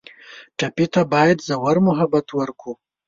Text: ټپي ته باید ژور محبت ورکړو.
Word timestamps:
ټپي 0.57 0.85
ته 0.93 1.01
باید 1.13 1.37
ژور 1.47 1.77
محبت 1.87 2.27
ورکړو. 2.39 2.73